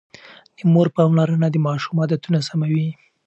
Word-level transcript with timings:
د 0.57 0.59
مور 0.73 0.87
پاملرنه 0.95 1.47
د 1.51 1.57
ماشوم 1.65 1.95
عادتونه 2.01 2.39
سموي. 2.47 2.87